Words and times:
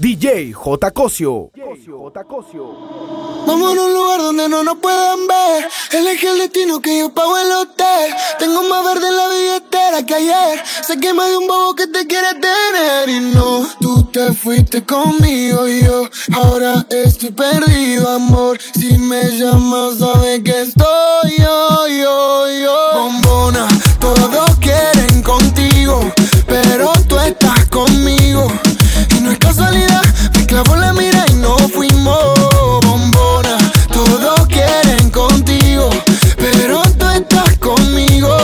DJ 0.00 0.54
J. 0.54 0.90
Cosio. 0.92 1.50
Vamos 3.46 3.68
a 3.68 3.82
un 3.82 3.92
lugar 3.92 4.22
donde 4.22 4.48
no 4.48 4.64
nos 4.64 4.78
puedan 4.78 5.26
ver. 5.26 5.68
Elige 5.92 6.26
el 6.26 6.38
destino 6.38 6.80
que 6.80 7.00
yo 7.00 7.12
pago 7.12 7.36
el 7.36 7.52
hotel. 7.52 8.14
Tengo 8.38 8.62
más 8.62 8.82
verde 8.82 9.06
en 9.06 9.16
la 9.16 9.28
billetera 9.28 10.06
que 10.06 10.14
ayer. 10.14 10.62
Sé 10.86 10.98
que 10.98 11.12
más 11.12 11.28
de 11.28 11.36
un 11.36 11.46
bobo 11.46 11.74
que 11.74 11.86
te 11.86 12.06
quiere 12.06 12.28
tener. 12.32 13.10
Y 13.10 13.20
no, 13.34 13.66
tú 13.78 14.04
te 14.04 14.32
fuiste 14.32 14.82
conmigo 14.86 15.68
y 15.68 15.84
yo 15.84 16.08
ahora 16.32 16.86
estoy 16.88 17.32
perdido, 17.32 18.08
amor. 18.08 18.58
Si 18.72 18.96
me 18.96 19.22
llamas, 19.36 19.98
sabes 19.98 20.42
que 20.42 20.62
estoy 20.62 21.36
yo, 21.36 21.88
yo, 21.88 22.48
yo. 22.48 22.90
Bombona, 22.94 23.68
todos 24.00 24.56
quieren 24.60 25.22
contigo, 25.22 26.00
pero 26.46 26.90
tú 27.06 27.18
estás 27.18 27.66
conmigo. 27.66 28.48
No 29.30 29.34
es 29.34 29.38
casualidad, 29.38 30.02
me 30.34 30.44
clavo 30.44 30.74
la 30.74 30.92
mira 30.92 31.24
y 31.30 31.34
no 31.34 31.56
fuimos 31.56 32.80
bombona. 32.82 33.58
Todos 33.92 34.44
quieren 34.48 35.08
contigo, 35.10 35.88
pero 36.36 36.82
tú 36.98 37.08
estás 37.10 37.56
conmigo. 37.58 38.36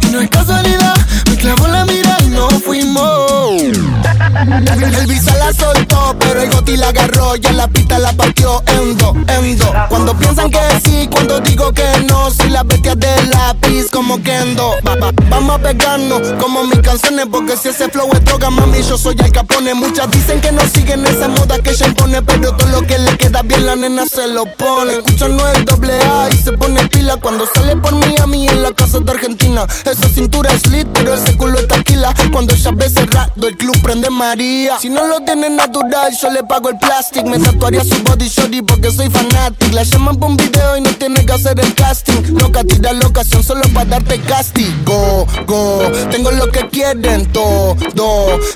Y 0.00 0.06
no 0.06 0.22
es 0.22 0.30
casualidad, 0.30 0.96
me 1.28 1.36
clavo 1.36 1.66
la 1.68 1.84
mira 1.84 2.16
y 2.24 2.28
no 2.28 2.48
fuimos. 2.48 3.60
El 3.60 5.06
visa 5.06 5.36
la 5.36 5.52
soltó, 5.52 5.91
pero 6.18 6.42
el 6.42 6.50
goti 6.50 6.76
la 6.76 6.88
agarró 6.88 7.36
y 7.36 7.46
en 7.46 7.56
la 7.56 7.68
pista 7.68 7.98
la 7.98 8.12
partió 8.12 8.62
endo, 8.66 9.14
endo. 9.28 9.72
Cuando 9.88 10.16
piensan 10.16 10.50
que 10.50 10.58
sí, 10.84 11.08
cuando 11.10 11.40
digo 11.40 11.72
que 11.72 11.84
no, 12.08 12.30
soy 12.30 12.50
la 12.50 12.62
bestia 12.62 12.94
de 12.94 13.08
lápiz 13.26 13.90
como 13.90 14.22
Kendo. 14.22 14.74
Va, 14.86 14.94
va, 14.96 15.10
vamos 15.28 15.56
a 15.56 15.58
pegarnos 15.58 16.22
como 16.40 16.64
mis 16.64 16.80
canciones, 16.80 17.26
porque 17.30 17.56
si 17.56 17.68
ese 17.68 17.88
flow 17.88 18.08
es 18.12 18.24
droga, 18.24 18.50
mami, 18.50 18.82
yo 18.82 18.96
soy 18.98 19.16
el 19.18 19.32
capone. 19.32 19.74
Muchas 19.74 20.10
dicen 20.10 20.40
que 20.40 20.52
no 20.52 20.62
siguen 20.62 21.06
esa 21.06 21.28
moda 21.28 21.58
que 21.58 21.70
ella 21.70 21.86
impone, 21.86 22.22
pero 22.22 22.54
todo 22.56 22.68
lo 22.68 22.86
que 22.86 22.98
le 22.98 23.16
queda 23.16 23.42
bien 23.42 23.66
la 23.66 23.76
nena 23.76 24.06
se 24.06 24.28
lo 24.28 24.44
pone. 24.56 24.94
Escuchan 24.94 25.36
no 25.36 25.48
el 25.48 25.64
doble 25.64 25.94
A 26.00 26.28
y 26.30 26.36
se 26.36 26.52
pone 26.52 26.86
pila 26.88 27.16
cuando 27.16 27.46
sale 27.54 27.76
por 27.76 27.94
Miami 27.94 28.48
en 28.48 28.62
la 28.62 28.72
casa 28.72 29.00
de 29.00 29.10
Argentina. 29.10 29.66
Esa 29.84 30.08
cintura 30.08 30.50
es 30.52 30.66
lit, 30.68 30.88
pero 30.92 31.14
ese 31.14 31.36
culo 31.36 31.58
es 31.58 31.68
taquila. 31.68 32.14
Cuando 32.32 32.54
ella 32.54 32.70
ve 32.74 32.88
cerrado, 32.88 33.48
el 33.48 33.56
club 33.56 33.80
prende 33.82 34.10
María. 34.10 34.78
Si 34.78 34.88
no 34.88 35.06
lo 35.06 35.20
tiene 35.20 35.50
natural, 35.50 36.01
yo 36.10 36.30
le 36.30 36.42
pago 36.42 36.70
el 36.70 36.78
plástico. 36.78 37.28
Me 37.28 37.38
tatuaría 37.38 37.84
su 37.84 38.02
body 38.02 38.28
shorty 38.28 38.62
porque 38.62 38.90
soy 38.90 39.08
fanatic. 39.10 39.72
La 39.72 39.82
llaman 39.82 40.16
por 40.16 40.30
un 40.30 40.36
video 40.36 40.76
y 40.76 40.80
no 40.80 40.90
tiene 40.90 41.24
que 41.24 41.32
hacer 41.32 41.58
el 41.60 41.74
casting. 41.74 42.38
Loca, 42.38 42.64
tira 42.64 42.92
la 42.92 43.06
ocasión 43.06 43.42
solo 43.42 43.62
para 43.74 43.86
darte 43.86 44.20
castigo. 44.20 45.26
Go, 45.46 45.82
tengo 46.10 46.30
lo 46.30 46.50
que 46.50 46.68
quieren 46.68 47.26
todo. 47.32 47.76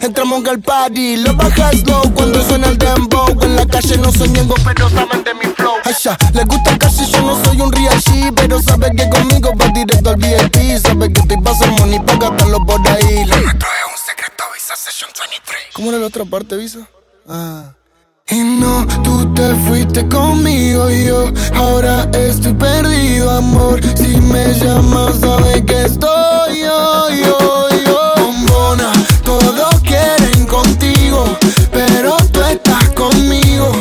Entramos 0.00 0.44
al 0.46 0.60
party, 0.60 1.16
lo 1.18 1.34
bajas 1.34 1.86
low 1.86 2.02
cuando 2.14 2.42
suena 2.42 2.68
el 2.68 2.78
dembow. 2.78 3.28
En 3.42 3.56
la 3.56 3.66
calle 3.66 3.96
no 3.98 4.12
soy 4.12 4.28
ñengo, 4.28 4.54
pero 4.64 4.88
saben 4.90 5.24
de 5.24 5.34
mi 5.34 5.46
flow. 5.54 5.74
Ay, 5.84 5.94
ya, 6.02 6.16
le 6.32 6.44
gusta 6.44 6.76
casi, 6.78 7.06
yo 7.10 7.20
no 7.22 7.42
soy 7.44 7.60
un 7.60 7.72
real 7.72 8.00
G, 8.02 8.32
pero 8.34 8.60
sabe 8.60 8.90
que 8.96 9.08
conmigo 9.08 9.52
va 9.60 9.68
directo 9.68 10.10
al 10.10 10.16
VIP. 10.16 10.78
Sabe 10.82 11.12
que 11.12 11.20
estoy 11.20 11.40
pasando 11.42 11.76
money 11.78 12.00
para 12.00 12.18
gastarlo 12.18 12.64
por 12.64 12.80
ahí. 12.88 13.24
Le 13.24 13.26
trae 13.26 13.84
un 13.84 13.98
secreto 14.06 14.44
Visa 14.54 14.76
Session 14.76 15.10
23. 15.18 15.60
¿Cómo 15.74 15.90
era 15.90 15.98
la 15.98 16.06
otra 16.06 16.24
parte, 16.24 16.56
Visa? 16.56 16.88
Y 17.28 18.38
no, 18.40 18.86
tú 19.02 19.34
te 19.34 19.54
fuiste 19.66 20.06
conmigo 20.08 20.88
y 20.88 21.06
yo 21.06 21.32
ahora 21.54 22.08
estoy 22.12 22.54
perdido, 22.54 23.30
amor. 23.32 23.80
Si 23.96 24.20
me 24.20 24.54
llamas, 24.54 25.18
sabes 25.20 25.64
que 25.64 25.86
estoy 25.86 26.60
yo, 26.60 27.08
yo, 27.10 27.68
yo. 27.84 28.12
Bombona, 28.16 28.92
todos 29.24 29.80
quieren 29.82 30.46
contigo, 30.46 31.24
pero 31.72 32.16
tú 32.30 32.40
estás 32.42 32.88
conmigo. 32.90 33.72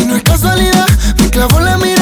Y 0.00 0.04
no 0.04 0.14
es 0.14 0.22
casualidad, 0.22 0.86
me 1.18 1.28
clavo 1.28 1.58
la 1.58 1.76
mira 1.78 1.95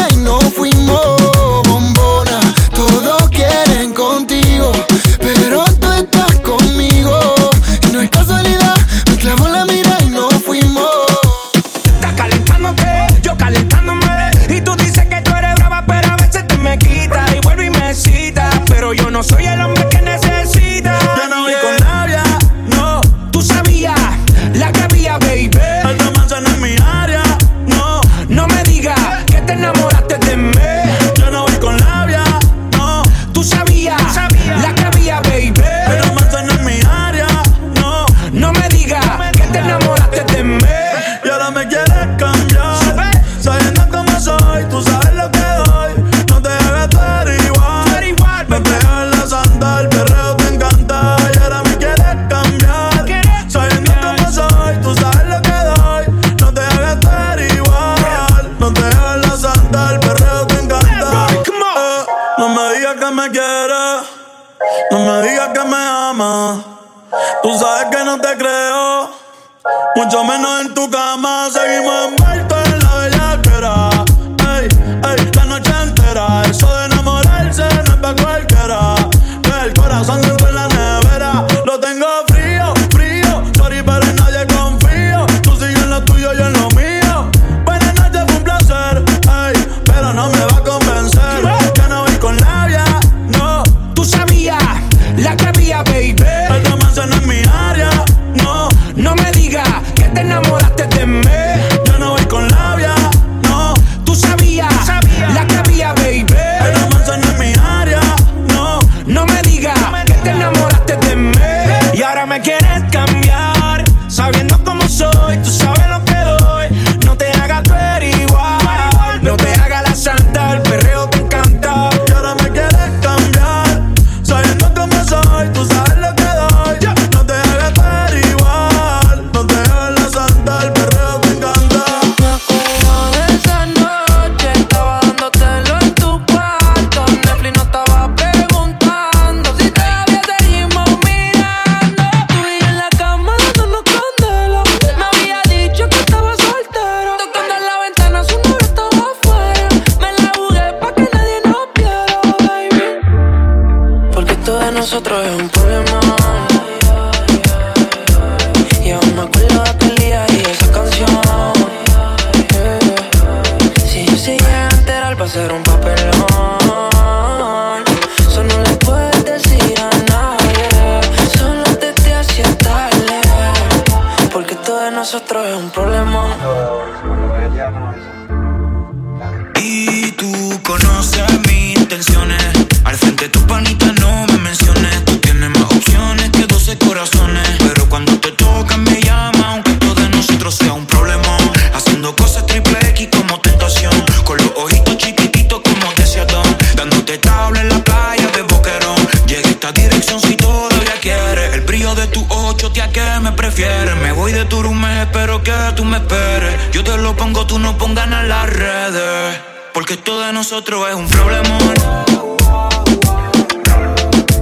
de 210.26 210.32
nosotros 210.32 210.88
es 210.88 210.94
un 210.94 211.06
problemón. 211.08 211.74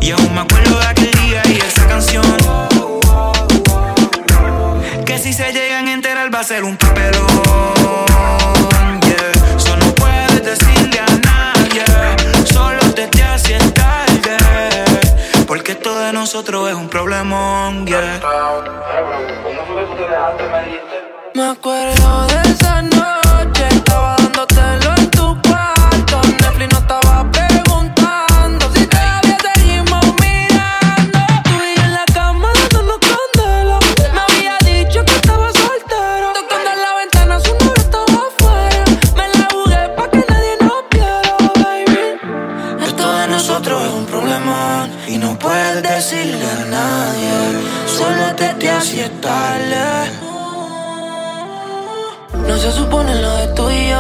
Y 0.01 0.11
aún 0.13 0.35
me 0.35 0.41
acuerdo 0.43 0.79
de 0.79 0.87
aquel 0.87 1.11
día 1.13 1.43
y 1.47 1.59
esa 1.59 1.87
canción. 1.89 2.25
Que 5.05 5.19
si 5.19 5.33
se 5.33 5.53
llegan 5.53 5.89
a 5.89 5.93
enterar 5.93 6.33
va 6.33 6.41
a 6.41 6.45
ser 6.45 6.63
un 6.65 6.77
papelón. 6.77 7.31
Yeah. 9.01 9.33
Puedes 9.97 10.45
decirle 10.45 11.01
a 11.01 11.07
nadie. 11.31 11.85
Solo 12.53 12.83
desde 12.95 13.23
así 13.23 13.55
es 13.55 13.75
tarde. 13.75 14.37
Porque 15.47 15.73
esto 15.73 15.99
de 15.99 16.13
nosotros 16.13 16.69
es 16.69 16.75
un 16.75 16.89
problemón. 16.89 17.87
Yeah. 17.87 18.21
Me 21.35 21.51
acuerdo 21.51 22.27
de 22.27 22.51
esa 22.51 22.83
noche. 22.83 22.92
nosotros 43.43 43.83
es 43.83 43.93
un 43.93 44.07
problema 44.07 44.89
y 45.09 45.19
no 45.19 45.37
puedes 45.37 45.83
decirle 45.83 46.47
a 46.49 46.65
nadie. 46.65 47.33
Solo 47.89 48.37
te 48.37 48.55
tienes 48.55 48.95
y 48.95 49.01
tarde. 49.21 50.13
No 52.47 52.57
se 52.57 52.71
supone 52.71 53.21
lo 53.21 53.37
de 53.39 53.49
tú 53.49 53.69
y 53.69 53.93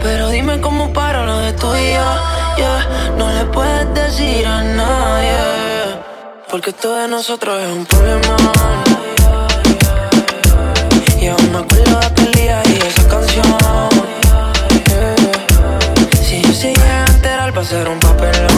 pero 0.00 0.28
dime 0.28 0.60
cómo 0.60 0.92
paro 0.92 1.26
lo 1.26 1.38
de 1.40 1.52
tú 1.54 1.66
y 1.74 1.94
No 3.18 3.32
le 3.32 3.44
puedes 3.46 3.94
decir 3.94 4.46
a 4.46 4.62
nadie, 4.62 5.38
porque 6.48 6.70
esto 6.70 6.94
de 6.94 7.08
nosotros 7.08 7.60
es 7.60 7.76
un 7.76 7.86
problema. 7.86 8.36
Y 11.20 11.26
aún 11.26 11.50
me 11.50 11.58
acuerdo 11.58 11.98
de 11.98 12.06
aquel 12.06 12.32
día 12.32 12.62
y 12.64 12.76
esa 12.86 13.08
canción. 13.08 13.58
Si 16.22 16.42
yo 16.42 16.52
llegué 16.52 16.80
a 16.80 17.04
enterar, 17.06 17.58
va 17.58 17.62
a 17.62 17.64
ser 17.64 17.88
un 17.88 17.98
papelón. 17.98 18.53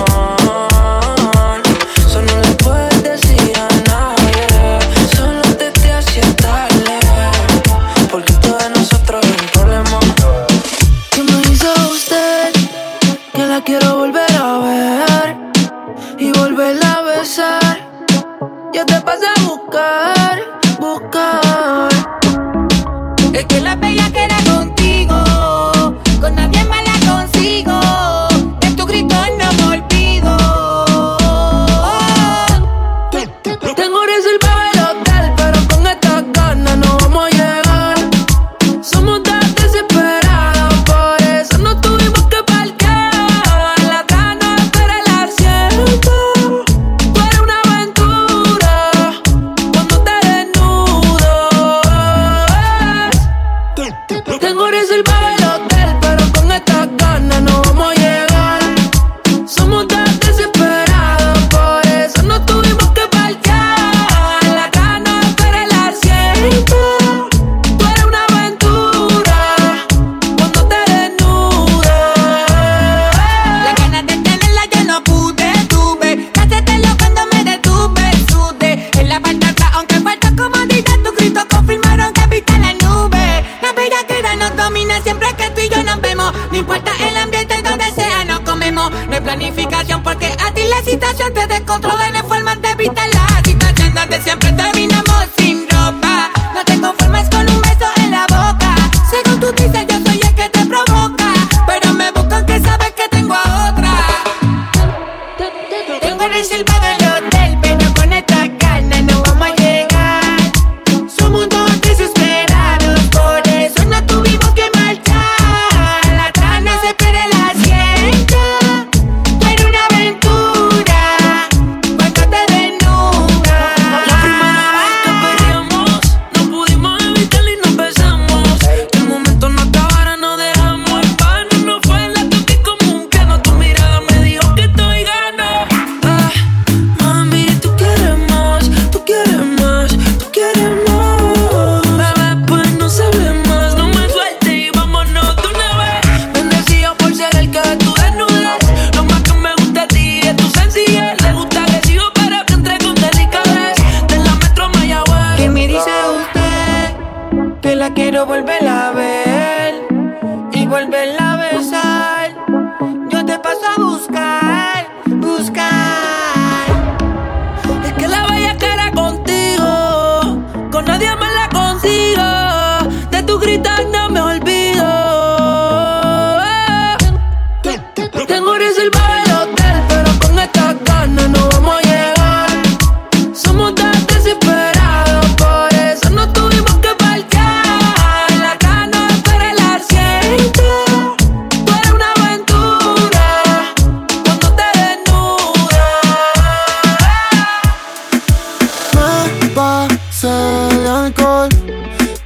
pasé 199.56 200.28
el 200.70 200.86
alcohol 200.86 201.48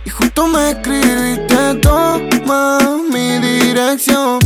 y 0.05 0.11
justo 0.11 0.49
me 0.49 0.71
escribiste, 0.71 1.75
toma 1.81 2.79
mi 3.13 3.39
dirección. 3.39 4.41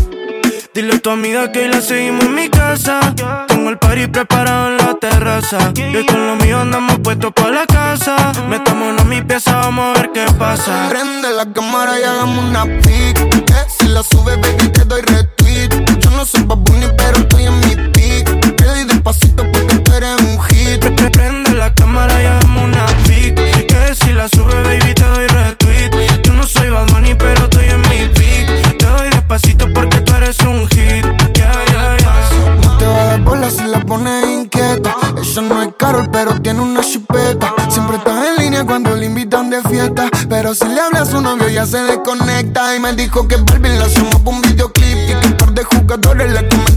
Dile 0.75 0.97
a 0.97 0.99
tu 0.99 1.09
amiga 1.09 1.50
que 1.50 1.67
la 1.69 1.81
seguimos 1.81 2.25
en 2.25 2.35
mi 2.35 2.50
casa. 2.50 3.00
Tengo 3.49 3.71
el 3.71 3.79
party 3.79 4.09
preparado 4.09 4.69
en 4.69 4.76
la 4.76 4.95
terraza. 5.00 5.73
Yo 5.73 6.05
con 6.05 6.26
los 6.26 6.45
míos 6.45 6.61
andamos 6.61 6.99
puestos 6.99 7.33
por 7.33 7.50
la 7.53 7.64
casa. 7.64 8.17
Metámonos 8.49 9.00
a 9.00 9.05
mi 9.05 9.23
pieza, 9.23 9.57
vamos 9.57 9.97
a 9.97 10.00
ver 10.00 10.11
qué 10.12 10.26
pasa. 10.38 10.88
Prende 10.91 11.31
la 11.31 11.50
cámara 11.53 11.99
y 11.99 12.03
hagamos 12.03 12.45
una 12.45 12.64
pic. 12.64 13.19
Eh, 13.19 13.67
si 13.79 13.88
la 13.88 14.03
sube, 14.03 14.37
baby, 14.37 14.69
te 14.69 14.85
doy 14.85 15.00
retweet. 15.00 15.71
Yo 16.00 16.11
no 16.11 16.25
soy 16.26 16.43
pa 16.43 16.55
babuni, 16.55 16.87
pero 16.99 17.17
estoy 17.19 17.45
en 17.45 17.61
mi 17.61 17.76
pic. 17.93 18.57
Te 18.57 18.64
doy 18.64 18.85
despacito 18.85 19.54
Prende 20.78 21.52
la 21.52 21.73
cámara 21.73 22.21
y 22.21 22.26
hagamos 22.26 22.64
una 22.64 22.87
pic. 23.04 23.35
Que 23.35 23.95
si 23.95 24.12
la 24.12 24.28
sube, 24.28 24.62
baby, 24.64 24.93
te 24.95 25.04
doy 25.04 25.26
retweet. 25.28 26.23
Yo 26.25 26.33
no 26.33 26.45
soy 26.45 26.69
Bad 26.71 26.88
Bunny, 26.88 27.14
pero 27.14 27.45
estoy 27.45 27.66
en 27.66 27.81
mi 27.83 28.09
pic. 28.14 28.78
Te 28.78 28.87
doy 28.87 29.09
despacito 29.11 29.73
porque 29.73 30.00
tú 30.00 30.14
eres 30.14 30.38
un 30.40 30.66
hit. 30.69 31.04
Yeah. 31.35 31.97
No 32.62 32.76
te 32.76 32.87
va 32.87 33.04
dar 33.04 33.21
bola 33.21 33.50
si 33.50 33.64
la 33.64 33.81
pones 33.81 34.25
inquieta. 34.28 34.97
Ella 35.16 35.43
no 35.43 35.62
es 35.62 35.69
Carol, 35.78 36.11
pero 36.11 36.40
tiene 36.43 36.61
una 36.61 36.81
chipeta. 36.81 37.54
Siempre 37.69 37.99
está 37.99 38.28
en 38.28 38.43
línea 38.43 38.64
cuando 38.64 38.97
le 38.97 39.07
invitan 39.07 39.50
de 39.50 39.62
fiesta. 39.62 40.09
Pero 40.28 40.54
si 40.54 40.66
le 40.66 40.81
habla 40.81 41.02
a 41.02 41.07
su 41.07 41.21
novio, 41.21 41.49
ya 41.49 41.66
se 41.66 41.78
desconecta. 41.78 42.75
Y 42.75 42.81
me 42.81 42.95
dijo 42.95 43.28
que 43.28 43.37
Barbie 43.37 43.78
la 43.78 43.85
hacemos 43.85 44.21
un 44.25 44.43
videoclip. 44.43 44.99
Y 45.09 45.21
que 45.21 45.26
un 45.28 45.37
par 45.37 45.52
de 45.52 45.64
jugadores 45.64 46.33
le 46.33 46.49
comentan 46.49 46.74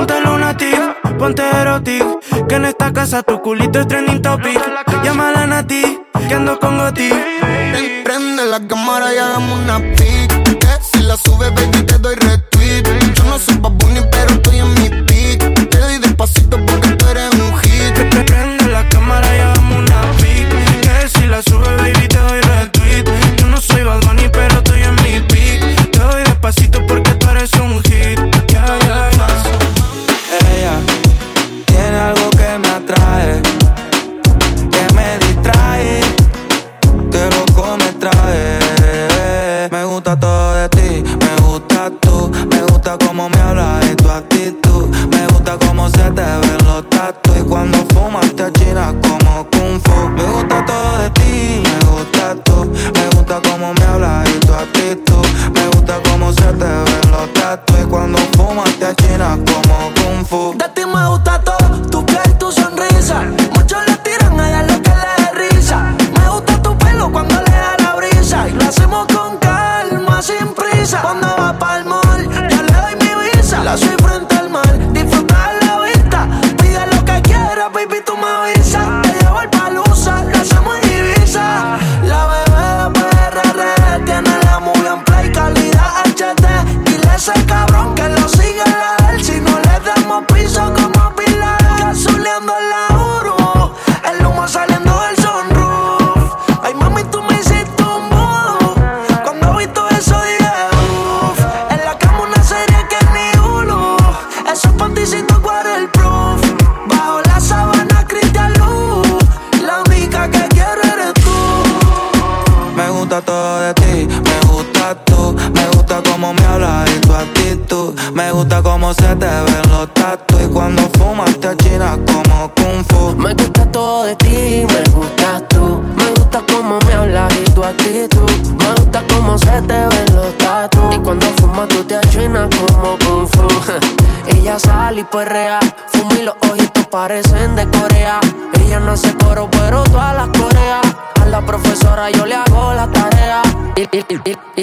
Ponte 0.00 0.18
lunatic, 0.24 0.80
ponte 1.18 1.42
erotic 1.42 2.02
Que 2.48 2.54
en 2.54 2.64
esta 2.64 2.90
casa 2.90 3.22
tu 3.22 3.38
culito 3.42 3.80
es 3.80 3.86
trending 3.86 4.22
topic 4.22 4.58
Llámala 5.04 5.42
a 5.42 5.46
Nati, 5.46 5.98
que 6.26 6.34
ando 6.34 6.58
con 6.58 6.78
Goti 6.78 7.10
Pre- 7.10 8.00
Prende 8.02 8.46
la 8.46 8.66
cámara 8.66 9.12
y 9.14 9.18
hagamos 9.18 9.58
una 9.60 9.76
pic. 9.78 10.32
Si 10.80 11.02
la 11.02 11.18
sube, 11.18 11.50
baby, 11.50 11.82
te 11.84 11.98
doy 11.98 12.14
retweet. 12.14 12.82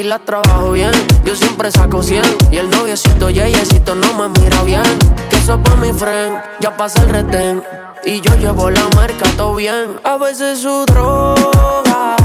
Y, 0.08 0.10
y- 0.10 0.10
y 0.10 0.10
la 0.10 0.20
trabajo 0.20 0.72
bien, 0.72 0.92
yo 1.26 1.36
siempre 1.36 1.72
saco 1.72 2.02
100 2.02 2.24
Y 2.52 2.58
el 2.58 2.70
noviecito 2.70 3.30
yeyecito 3.30 3.96
no 3.96 4.14
me 4.14 4.30
mira 4.40 4.64
bien. 4.64 4.84
Que 5.30 5.38
eso 5.38 5.60
pa' 5.62 5.76
mi 5.76 5.92
friend, 5.94 6.38
ya 6.60 6.76
pasa 6.76 7.02
el 7.04 7.10
retén. 7.10 7.64
Y 8.06 8.22
yo 8.22 8.36
llevo 8.36 8.70
la 8.70 8.88
marca 8.96 9.26
todo 9.36 9.56
bien. 9.56 10.00
A 10.04 10.18
veces 10.18 10.60
su 10.62 10.86
droga, 10.86 12.16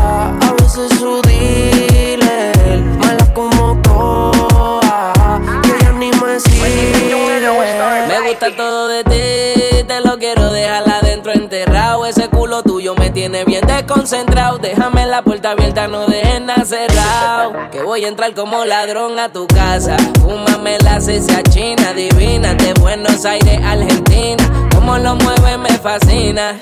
tiene 13.23 13.45
bien 13.45 13.65
desconcentrado 13.69 14.59
Déjame 14.59 15.07
la 15.07 15.23
puerta 15.23 15.53
abierta, 15.53 15.87
no 15.87 16.07
dejes 16.07 16.41
nada 16.41 16.65
cerrado. 16.65 17.53
Que 17.71 17.81
voy 17.81 18.05
a 18.05 18.09
entrar 18.09 18.35
como 18.35 18.65
ladrón 18.65 19.17
a 19.17 19.29
tu 19.29 19.47
casa. 19.47 19.97
Fúmame 20.21 20.77
la 20.79 21.01
cecia 21.01 21.41
china 21.45 21.93
divina 21.93 22.55
De 22.55 22.75
Buenos 22.75 23.25
Aires, 23.25 23.61
Argentina. 23.63 24.43
Como 24.75 24.99
lo 24.99 25.15
mueve 25.15 25.57
me 25.57 25.71
fascina 25.79 26.59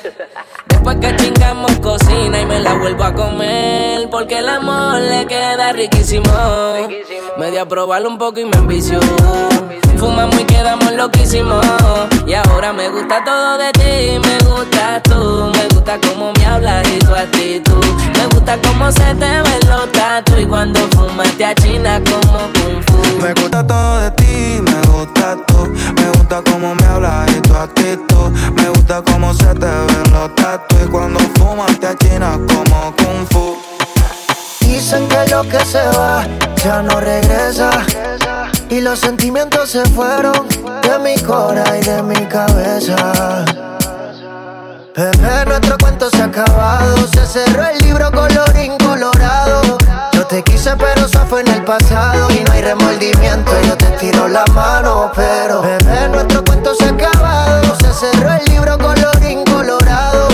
Después 0.83 0.97
que 0.97 1.15
chingamos 1.17 1.73
cocina 1.81 2.41
y 2.41 2.47
me 2.47 2.59
la 2.59 2.73
vuelvo 2.73 3.05
a 3.05 3.13
comer 3.13 4.09
Porque 4.11 4.39
el 4.39 4.49
amor 4.49 4.99
le 4.99 5.27
queda 5.27 5.75
riquísimo. 5.75 6.25
Me 7.39 7.51
di 7.51 7.59
a 7.59 7.67
probarlo 7.67 8.09
un 8.09 8.17
poco 8.17 8.41
y 8.41 8.47
me 8.47 8.57
envició 8.57 8.99
Fumamos 9.99 10.41
y 10.41 10.45
quedamos 10.45 10.91
loquísimos. 10.95 11.67
Y 12.27 12.33
ahora 12.33 12.73
me 12.73 12.89
gusta 12.89 13.23
todo 13.23 13.59
de 13.59 13.71
ti 13.73 14.19
Me 14.27 14.39
gusta 14.49 15.03
tú 15.03 15.53
Me 15.53 15.69
gusta 15.75 15.99
cómo 16.09 16.33
me 16.33 16.47
hablas 16.47 16.89
y 16.89 16.99
tu 17.01 17.15
actitud. 17.15 17.85
Me 18.17 18.27
gusta 18.29 18.57
cómo 18.67 18.91
se 18.91 19.15
te 19.17 19.27
ven 19.27 19.69
los 19.69 19.93
tatu 19.93 20.39
Y 20.39 20.47
cuando 20.47 20.81
fumas 20.93 21.31
te 21.37 21.45
achinas 21.45 22.01
como 22.11 22.39
kung 22.55 22.83
fu. 22.87 23.23
Me 23.23 23.35
gusta 23.35 23.67
todo 23.67 23.99
de 23.99 24.11
ti, 24.13 24.63
me 24.63 24.81
gusta 24.91 25.37
tú, 25.47 25.67
me 25.67 26.11
gusta 26.17 26.43
cómo 26.51 26.75
me 26.75 26.87
hablas 26.87 27.31
y 27.37 27.41
tu 27.43 27.55
actitud. 27.55 28.31
Me 28.55 28.69
gusta 28.69 28.80
cómo 28.99 29.33
se 29.33 29.47
te 29.55 29.67
ven 29.67 30.13
los 30.13 30.35
tatu 30.35 30.77
y 30.85 30.89
cuando 30.89 31.21
fumas 31.37 31.79
te 31.79 31.87
achinas 31.87 32.39
como 32.39 32.95
kung 32.97 33.27
fu. 33.31 33.57
Dicen 34.61 35.07
que 35.09 35.31
lo 35.31 35.43
que 35.43 35.65
se 35.65 35.83
va 35.97 36.27
ya 36.57 36.83
no 36.83 36.99
regresa. 36.99 37.71
Y 38.69 38.81
los 38.81 38.99
sentimientos 38.99 39.71
se 39.71 39.85
fueron 39.91 40.49
de 40.83 40.99
mi 40.99 41.17
cora 41.23 41.65
y 41.79 41.83
de 41.83 42.03
mi 42.03 42.27
cabeza. 42.27 43.45
Bebé, 44.97 45.45
nuestro 45.47 45.77
cuento 45.79 46.11
se 46.11 46.23
ha 46.23 46.25
acabado. 46.25 46.97
Se 47.15 47.27
cerró 47.27 47.67
el 47.69 47.79
libro 47.79 48.11
colorín 48.11 48.77
colorado. 48.79 49.79
Te 50.31 50.45
quise, 50.45 50.77
pero 50.77 51.07
eso 51.07 51.27
fue 51.29 51.41
en 51.41 51.49
el 51.49 51.65
pasado. 51.65 52.31
Y 52.31 52.45
no 52.45 52.53
hay 52.53 52.63
remordimiento, 52.63 53.51
yo 53.67 53.77
te 53.77 53.87
tiro 53.99 54.29
la 54.29 54.45
mano. 54.55 55.11
Pero, 55.17 55.61
bebé, 55.61 56.09
nuestro 56.09 56.45
cuento 56.45 56.73
se 56.73 56.85
ha 56.85 56.91
acabado. 56.91 57.75
Se 57.81 57.93
cerró 57.93 58.31
el 58.35 58.45
libro 58.45 58.79
colorín 58.79 59.43
colorado. 59.45 60.29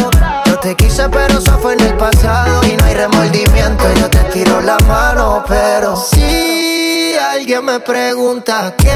Yo 0.45 0.59
te 0.59 0.75
quise, 0.77 1.09
pero 1.09 1.39
eso 1.39 1.59
fue 1.63 1.73
en 1.73 1.81
el 1.81 1.97
pasado. 1.97 2.63
Y 2.67 2.77
no 2.77 2.85
hay 2.85 2.93
remordimiento, 2.93 3.85
yo 3.95 4.11
te 4.11 4.19
tiro 4.35 4.61
la 4.61 4.77
mano. 4.87 5.43
Pero, 5.49 5.97
si 5.97 7.15
alguien 7.33 7.65
me 7.65 7.81
pregunta 7.81 8.75
qué, 8.77 8.93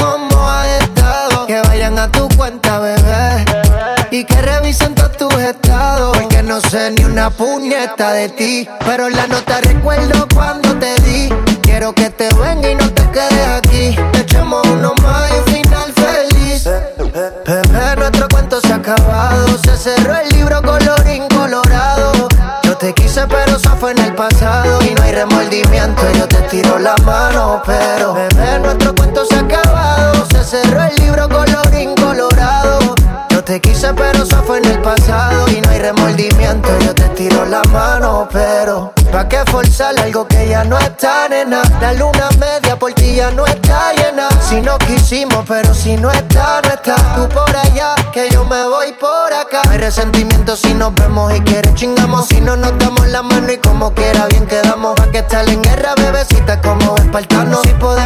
cómo 0.00 0.33
que 1.46 1.60
vayan 1.62 1.98
a 1.98 2.10
tu 2.10 2.28
cuenta, 2.36 2.78
bebé. 2.78 3.44
Y 4.10 4.24
que 4.24 4.40
revisen 4.40 4.94
todos 4.94 5.16
tus 5.16 5.34
estados. 5.34 6.16
Porque 6.16 6.42
no 6.42 6.60
sé 6.60 6.90
ni 6.92 7.04
una 7.04 7.30
puñeta 7.30 8.12
de 8.12 8.28
ti. 8.28 8.68
Pero 8.84 9.08
la 9.08 9.26
nota 9.26 9.60
recuerdo 9.60 10.26
cuando 10.34 10.74
te 10.78 10.94
di. 11.02 11.28
Quiero 11.62 11.92
que 11.94 12.10
te 12.10 12.28
venga 12.34 12.70
y 12.70 12.74
no 12.74 12.90
te 12.92 13.02
quedes 13.10 13.48
aquí. 13.48 13.96
Echemos 14.18 14.66
uno 14.68 14.94
más 15.02 15.30
y 15.30 15.38
un 15.38 15.44
final 15.44 15.92
feliz. 15.92 16.64
Bebé, 17.46 17.96
nuestro 17.96 18.28
cuento 18.28 18.60
se 18.60 18.72
ha 18.72 18.76
acabado. 18.76 19.58
Se 19.58 19.76
cerró 19.76 20.14
el 20.16 20.28
libro 20.30 20.62
colorín 20.62 21.28
colorado. 21.28 22.28
Yo 22.62 22.76
te 22.76 22.94
quise, 22.94 23.26
pero 23.26 23.56
eso 23.56 23.76
fue 23.78 23.90
en 23.92 23.98
el 23.98 24.14
pasado. 24.14 24.82
Y 24.82 24.94
no 24.94 25.02
hay 25.02 25.12
remordimiento, 25.12 26.02
yo 26.12 26.26
te 26.26 26.40
tiro 26.42 26.78
la 26.78 26.94
mano. 27.04 27.62
Pero, 27.66 28.14
bebé, 28.14 28.58
nuestro 28.60 28.94
cuento. 28.94 29.24
Se 29.26 29.33
cerró 30.54 30.82
el 30.82 30.94
libro 30.96 31.28
colorín 31.28 31.94
colorado. 31.96 32.78
Yo 33.30 33.42
te 33.42 33.60
quise, 33.60 33.92
pero 33.94 34.22
eso 34.22 34.40
fue 34.44 34.58
en 34.58 34.66
el 34.66 34.80
pasado. 34.82 35.48
Y 35.48 35.60
no 35.60 35.70
hay 35.70 35.80
remordimiento, 35.80 36.68
yo 36.80 36.94
te 36.94 37.08
tiro 37.10 37.44
la 37.44 37.62
mano. 37.72 38.28
Pero, 38.32 38.92
¿pa' 39.10 39.28
qué 39.28 39.42
forzar 39.50 39.98
algo 39.98 40.28
que 40.28 40.48
ya 40.48 40.62
no 40.62 40.78
está, 40.78 41.28
nena? 41.28 41.62
La 41.80 41.92
luna 41.94 42.28
media 42.38 42.78
por 42.78 42.92
ti 42.92 43.16
ya 43.16 43.32
no 43.32 43.44
está 43.46 43.92
llena. 43.94 44.28
Si 44.48 44.60
no 44.60 44.78
quisimos, 44.78 45.44
pero 45.48 45.74
si 45.74 45.96
no 45.96 46.12
está, 46.12 46.60
no 46.62 46.70
está. 46.70 46.94
Tú 47.16 47.28
por 47.34 47.56
allá, 47.56 47.96
que 48.12 48.30
yo 48.30 48.44
me 48.44 48.64
voy 48.68 48.92
por 48.92 49.32
acá. 49.32 49.62
Hay 49.68 49.78
resentimiento 49.78 50.54
si 50.54 50.72
nos 50.72 50.94
vemos 50.94 51.34
y 51.34 51.40
quieres 51.40 51.74
chingamos. 51.74 52.28
Si 52.28 52.40
no 52.40 52.56
nos 52.56 52.78
damos 52.78 53.08
la 53.08 53.22
mano 53.22 53.50
y 53.50 53.58
como 53.58 53.92
quiera 53.92 54.26
bien 54.26 54.46
quedamos. 54.46 54.94
Pa' 54.94 55.10
que 55.10 55.18
estar 55.18 55.48
en 55.48 55.60
guerra, 55.62 55.94
bebecita, 55.96 56.60
como 56.60 56.94
espartanos. 56.96 57.62
Si 57.62 57.70
podemos 57.70 58.03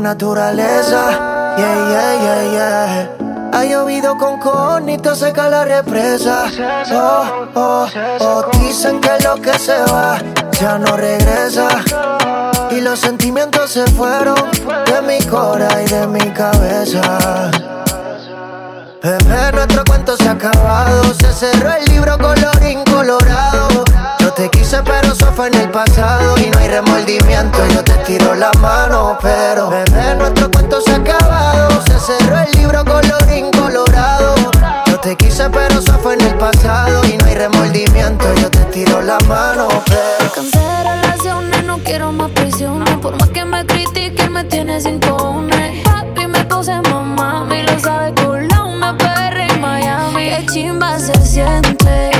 naturaleza. 0.00 1.54
Yeah, 1.56 1.88
yeah, 1.90 2.14
yeah, 2.22 2.52
yeah. 2.52 3.30
Ha 3.52 3.64
llovido 3.64 4.16
con 4.16 4.38
conito, 4.38 5.14
seca 5.14 5.48
la 5.48 5.64
represa. 5.64 6.44
Oh, 6.92 7.46
oh, 7.54 7.86
oh. 8.20 8.44
Dicen 8.58 9.00
que 9.00 9.10
lo 9.24 9.34
que 9.36 9.52
se 9.58 9.78
va 9.92 10.18
ya 10.52 10.78
no 10.78 10.96
regresa. 10.96 11.68
Y 12.70 12.80
los 12.80 13.00
sentimientos 13.00 13.70
se 13.70 13.86
fueron 13.88 14.36
de 14.86 15.02
mi 15.02 15.20
cora 15.26 15.82
y 15.82 15.86
de 15.86 16.06
mi 16.06 16.30
cabeza. 16.30 17.50
Bebé, 19.02 19.52
nuestro 19.52 19.84
cuento 19.84 20.16
se 20.16 20.28
ha 20.28 20.32
acabado. 20.32 21.14
Se 21.14 21.32
cerró 21.32 21.72
el 21.72 21.84
libro 21.86 22.16
colorín 22.18 22.84
colorado. 22.84 23.84
Yo 24.30 24.34
te 24.34 24.48
quise, 24.50 24.80
pero 24.84 25.12
eso 25.12 25.26
fue 25.34 25.48
en 25.48 25.54
el 25.54 25.70
pasado. 25.70 26.38
Y 26.38 26.48
no 26.50 26.58
hay 26.60 26.68
remordimiento, 26.68 27.66
yo 27.74 27.82
te 27.82 27.94
tiro 28.04 28.32
la 28.36 28.52
mano. 28.60 29.18
Pero, 29.20 29.68
bebé, 29.68 30.14
nuestro 30.16 30.48
cuento 30.52 30.80
se 30.80 30.92
ha 30.92 30.96
acabado. 30.98 31.82
Se 31.84 31.98
cerró 31.98 32.38
el 32.38 32.52
libro 32.52 32.84
colorín 32.84 33.50
colorado. 33.50 34.36
Yo 34.86 35.00
te 35.00 35.16
quise, 35.16 35.50
pero 35.50 35.80
eso 35.80 35.98
fue 35.98 36.14
en 36.14 36.20
el 36.20 36.34
pasado. 36.36 37.04
Y 37.06 37.16
no 37.16 37.26
hay 37.26 37.34
remordimiento, 37.34 38.24
yo 38.36 38.48
te 38.48 38.60
tiro 38.66 39.02
la 39.02 39.18
mano. 39.26 39.66
Pero, 39.86 40.32
Cansé 40.32 40.82
relaciones, 40.84 41.64
no 41.64 41.78
quiero 41.78 42.12
más 42.12 42.30
prisiones. 42.30 42.98
Por 42.98 43.18
más 43.18 43.30
que 43.30 43.44
me 43.44 43.66
critiquen, 43.66 44.32
me 44.32 44.44
tienes 44.44 44.84
sin 44.84 45.00
cojones. 45.00 45.82
Papi, 45.82 46.28
me 46.28 46.44
puse 46.44 46.80
mamá, 46.82 47.48
y 47.50 47.62
lo 47.64 47.80
sabe 47.80 48.14
la 48.48 48.62
una 48.62 48.96
PR 48.96 49.40
en 49.40 49.60
Miami. 49.60 50.30
Qué 50.30 50.46
chimba 50.46 51.00
se 51.00 51.14
siente 51.26 52.19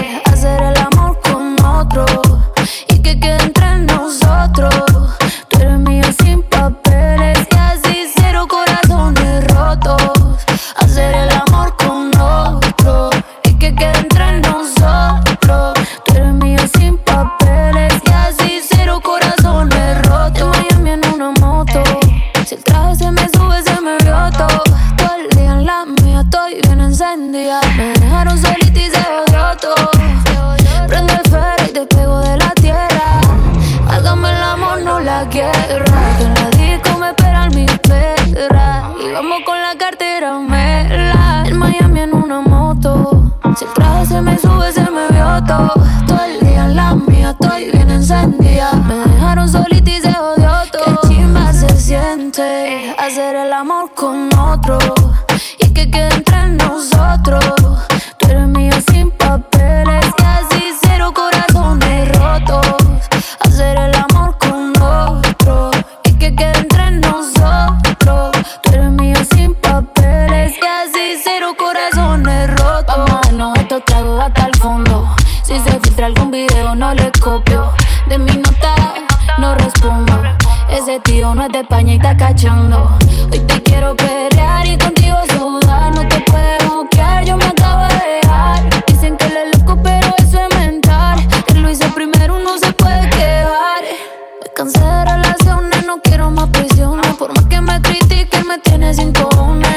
relaciones, 95.12 95.86
no 95.86 96.00
quiero 96.02 96.30
más 96.30 96.48
prisiones. 96.50 97.06
Por 97.16 97.34
más 97.34 97.44
que 97.46 97.60
me 97.60 97.80
critiquen, 97.82 98.46
me 98.46 98.58
tienes 98.58 98.96
sin 98.96 99.12
cojones. 99.12 99.69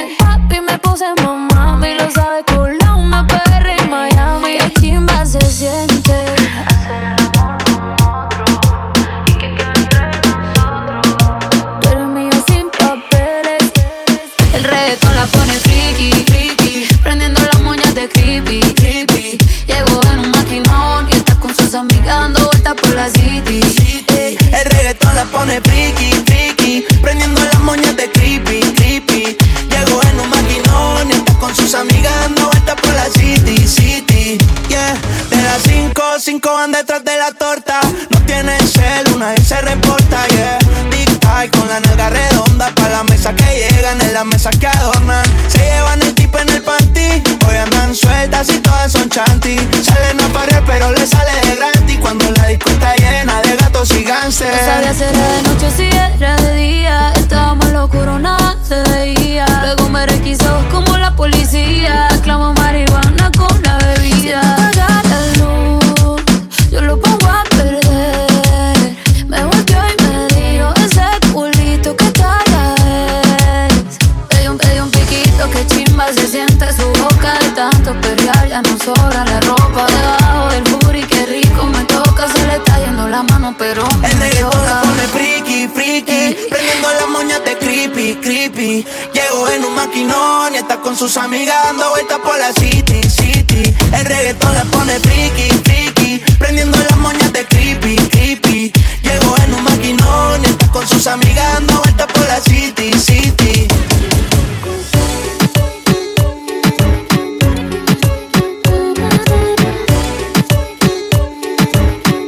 Ni 90.52 90.58
está 90.58 90.80
con 90.82 90.96
sus 90.96 91.18
amigas 91.18 91.56
dando 91.64 91.90
vueltas 91.90 92.20
por 92.20 92.38
la 92.38 92.52
city, 92.54 93.02
city. 93.10 93.74
El 93.92 94.06
reggaetón 94.06 94.54
la 94.54 94.64
pone 94.66 95.00
friki, 95.00 95.50
friki. 95.64 96.22
Prendiendo 96.38 96.78
las 96.78 96.98
moñas 96.98 97.34
de 97.34 97.46
creepy, 97.46 97.96
creepy. 97.96 98.72
Llegó 99.02 99.36
en 99.46 99.54
un 99.56 99.64
maquinón 99.64 100.42
y 100.44 100.46
está 100.46 100.68
con 100.72 100.88
sus 100.88 101.08
amigas 101.08 101.54
dando 101.54 101.80
vueltas 101.80 102.08
por 102.08 102.28
la 102.28 102.40
city, 102.42 102.94
city. 102.94 103.68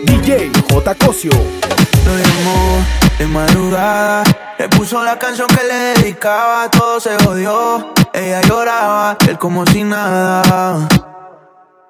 DJ 0.05 0.51
J. 0.69 0.95
Cosio. 0.95 1.31
Lo 2.05 2.17
llamó 2.17 2.85
de 3.19 3.27
madrugada, 3.27 4.23
le 4.57 4.69
puso 4.69 5.03
la 5.03 5.17
canción 5.17 5.47
que 5.47 5.63
le 5.63 5.84
acaba, 6.25 6.71
todo 6.71 6.99
se 6.99 7.15
jodió. 7.23 7.93
Ella 8.11 8.41
lloraba, 8.41 9.15
él 9.27 9.37
como 9.37 9.63
si 9.67 9.83
nada. 9.83 10.87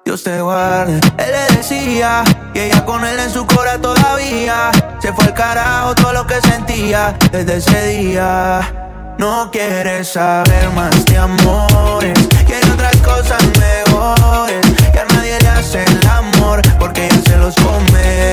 Dios 0.04 0.22
te 0.22 0.42
guarde. 0.42 1.00
Él 1.16 1.32
le 1.32 1.56
decía, 1.56 2.22
y 2.52 2.58
ella 2.58 2.84
con 2.84 3.02
él 3.06 3.18
en 3.18 3.30
su 3.30 3.46
cora 3.46 3.80
todavía. 3.80 4.70
Se 5.00 5.10
fue 5.14 5.24
al 5.24 5.34
carajo 5.34 5.94
todo 5.94 6.12
lo 6.12 6.26
que 6.26 6.38
sentía 6.42 7.16
desde 7.32 7.56
ese 7.56 7.86
día. 7.88 9.14
No 9.18 9.50
quieres 9.50 10.12
saber 10.12 10.68
más 10.74 11.04
de 11.06 11.16
amores, 11.16 12.28
quiere 12.46 12.70
otras 12.70 12.96
cosas 12.98 13.42
mejores. 13.58 14.66
Ya 14.94 15.06
nadie 15.14 15.38
le 15.40 15.48
hace 15.48 15.82
el 15.82 16.06
amor 16.06 16.60
porque 16.78 17.06
ella 17.06 17.22
se 17.26 17.36
los 17.38 17.54
come. 17.54 18.32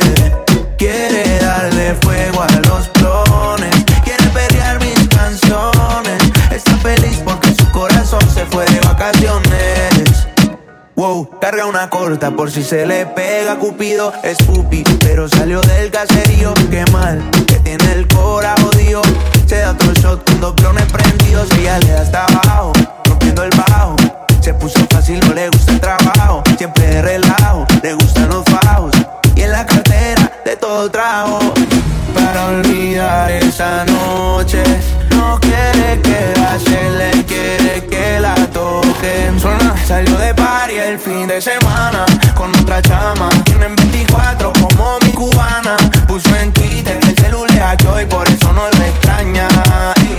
Quiere 0.77 1.39
darle 1.39 1.95
fuego 2.01 2.41
a 2.41 2.67
los 2.67 2.92
una 11.65 11.89
corta 11.89 12.31
por 12.31 12.51
si 12.51 12.63
se 12.63 12.85
le 12.85 13.05
pega 13.05 13.57
Cupido 13.57 14.11
es 14.23 14.37
pupi, 14.39 14.83
pero 14.99 15.27
salió 15.29 15.61
del 15.61 15.91
caserío. 15.91 16.53
Qué 16.69 16.83
mal, 16.91 17.21
que 17.47 17.55
tiene 17.59 17.91
el 17.93 18.07
cora 18.07 18.55
jodido. 18.61 19.01
Se 19.45 19.59
da 19.59 19.71
otro 19.71 19.93
shot 19.93 20.29
con 20.29 20.41
dos 20.41 20.55
blones 20.55 20.85
prendidos. 20.91 21.49
Ella 21.59 21.79
le 21.79 21.91
da 21.91 22.01
hasta 22.01 22.25
abajo, 22.25 22.73
rompiendo 23.05 23.43
el 23.43 23.51
bajo. 23.51 23.95
Se 24.41 24.53
puso 24.53 24.79
fácil, 24.89 25.19
no 25.27 25.33
le 25.33 25.49
gusta 25.49 25.71
el 25.71 25.79
trabajo. 25.79 26.43
Siempre 26.57 26.87
de 26.87 27.01
relajo, 27.01 27.65
le 27.81 27.93
gustan 27.93 28.29
los 28.29 28.43
fajos. 28.45 28.91
Y 29.35 29.41
en 29.41 29.51
la 29.51 29.65
cartera 29.65 30.31
de 30.43 30.55
todo 30.57 30.89
trajo. 30.89 31.39
Para 32.13 32.47
olvidar 32.47 33.31
esa 33.31 33.85
noche, 33.85 34.63
no 35.11 35.39
quiere 35.39 36.01
que 36.01 36.33
la 36.39 36.59
se 36.59 36.89
le 36.91 37.23
quiere 37.25 37.85
que 37.87 38.19
la 38.19 38.35
Salió 39.85 40.17
de 40.17 40.33
party 40.33 40.77
el 40.77 40.97
fin 40.97 41.27
de 41.27 41.41
semana 41.41 42.05
Con 42.35 42.49
otra 42.61 42.81
chama 42.81 43.29
Tienen 43.43 43.75
24 43.75 44.53
como 44.53 44.97
mi 45.01 45.11
cubana. 45.11 45.75
Puso 46.07 46.33
en 46.37 46.53
Twitter 46.53 46.97
el 47.01 47.15
celular 47.17 47.75
yo 47.83 47.99
y 47.99 48.05
por 48.05 48.25
eso 48.29 48.53
no 48.53 48.61
lo 48.61 48.85
extraña. 48.85 49.49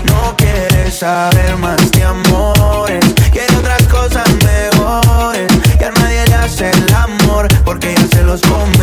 No 0.04 0.36
quiere 0.36 0.90
saber 0.90 1.56
más 1.56 1.90
de 1.92 2.04
amores 2.04 3.04
Quiere 3.32 3.56
otras 3.56 3.82
cosas 3.84 4.28
mejores. 4.44 5.46
Y 5.80 5.84
a 5.84 5.90
nadie 5.90 6.26
le 6.26 6.34
hace 6.34 6.70
el 6.70 6.94
amor 6.94 7.48
Porque 7.64 7.92
ella 7.92 8.06
se 8.12 8.22
los 8.22 8.42
come. 8.42 8.73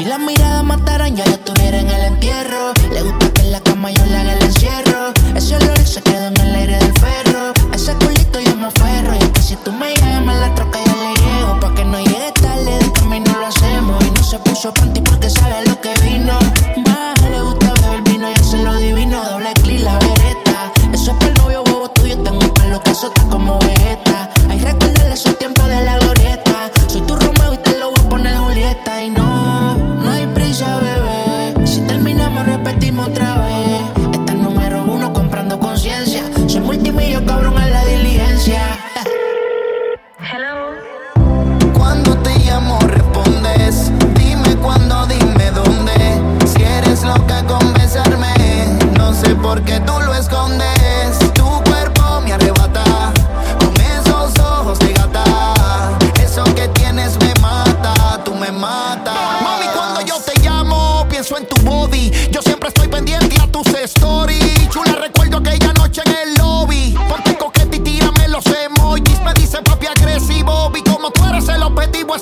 Si 0.00 0.06
la 0.06 0.16
mirada 0.16 0.62
matara 0.62 1.08
ya 1.08 1.26
yo 1.26 1.32
estuviera 1.32 1.78
en 1.78 1.90
el 1.90 2.04
entierro. 2.06 2.72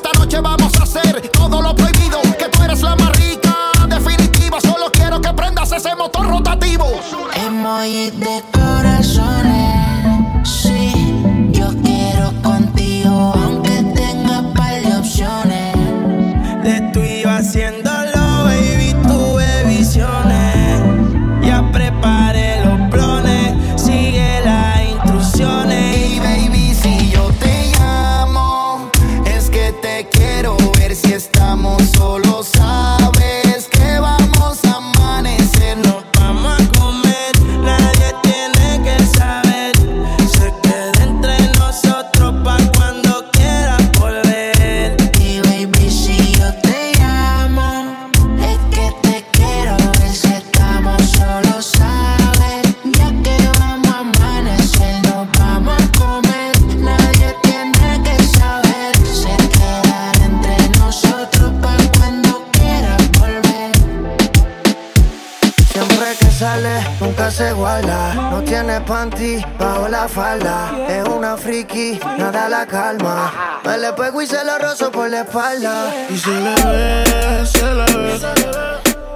Esta 0.09 0.21
noche 0.21 0.41
vamos 0.41 0.75
a 0.81 0.85
hacer 0.85 1.29
todo 1.29 1.61
lo 1.61 1.77
prohibido, 1.77 2.23
que 2.39 2.49
tú 2.49 2.63
eres 2.63 2.81
la 2.81 2.97
más 2.97 3.15
rica, 3.19 3.55
definitiva. 3.89 4.59
Solo 4.59 4.91
quiero 4.91 5.21
que 5.21 5.31
prendas 5.35 5.71
ese 5.71 5.95
motor 5.95 6.27
rotativo. 6.27 6.87
Emoji 7.35 8.11
de 8.13 8.58
pego 73.99 74.23
y 74.23 74.27
se 74.27 74.39
rozo 74.59 74.93
por 74.93 75.11
la 75.11 75.23
espalda. 75.23 75.93
Y 76.09 76.17
se 76.17 76.31
le 76.31 76.55
ve, 76.55 77.47
se 77.47 77.75
le 77.75 77.85
ve. 77.85 78.21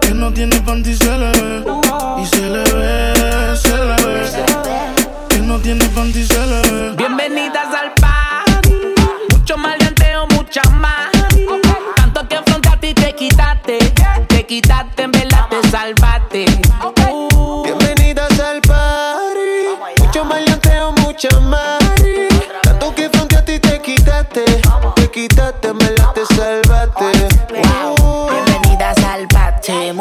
Que 0.01 0.13
no 0.13 0.33
tiene 0.33 0.61
panty, 0.61 0.95
se 0.95 1.17
le 1.19 1.31
ve. 1.31 1.65
Y 2.21 2.27
se 2.27 2.49
le 2.51 2.65
ve, 2.65 3.57
se 3.57 3.77
le 3.77 3.97
ve. 4.05 4.31
Que 5.29 5.39
no 5.39 5.59
tiene 5.61 5.85
panty, 5.95 6.25
se 6.27 6.47
le 6.47 6.61
ve. 6.63 6.97
Bienvenidas 6.97 7.69
al 7.81 7.93
party. 7.95 8.75
Mucho 9.31 9.57
maleanteo, 9.57 10.27
mucha 10.35 10.63
más. 10.71 11.11
Tanto 11.97 12.29
que 12.29 12.37
afrontaste 12.37 12.89
y 12.91 12.95
te 12.95 13.15
quitaste. 13.15 13.79
Te 14.27 14.47
quitaste, 14.47 15.03
en 15.05 15.13
verdad 15.13 15.47
te 15.49 15.71
salvaste. 15.71 16.22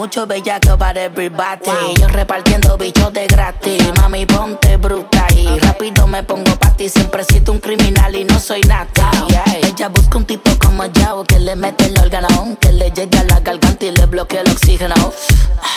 Mucho 0.01 0.25
bellaco 0.25 0.75
para 0.79 1.03
everybody. 1.03 1.93
Yo 1.99 2.07
repartiendo 2.07 2.75
bichos 2.75 3.13
de 3.13 3.27
gratis. 3.27 3.83
Mami, 3.97 4.25
ponte 4.25 4.77
bruta 4.77 5.27
y 5.35 5.59
rápido 5.59 6.07
me 6.07 6.23
pongo 6.23 6.55
pa' 6.55 6.75
ti. 6.75 6.89
Siempre 6.89 7.23
sido 7.23 7.53
un 7.53 7.59
criminal 7.59 8.15
y 8.15 8.23
no 8.23 8.39
soy 8.39 8.61
nata. 8.61 9.11
Yeah. 9.27 9.43
Ella 9.61 9.89
busca 9.89 10.17
un 10.17 10.25
tipo 10.25 10.49
como 10.57 10.85
yo 10.85 11.23
que 11.23 11.39
le 11.39 11.55
mete 11.55 11.85
el 11.85 11.99
órgano, 11.99 12.57
que 12.59 12.71
le 12.71 12.89
llegue 12.89 13.15
a 13.19 13.25
la 13.25 13.41
garganta 13.41 13.85
y 13.85 13.91
le 13.91 14.07
bloquee 14.07 14.39
el 14.39 14.49
oxígeno. 14.49 14.95